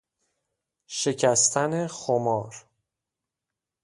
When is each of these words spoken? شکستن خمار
شکستن 0.87 1.87
خمار 1.87 2.55